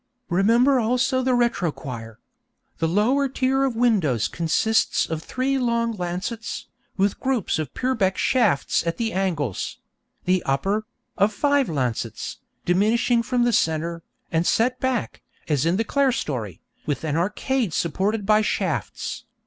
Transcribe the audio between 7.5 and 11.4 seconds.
of Purbeck shafts at the angles; the upper, of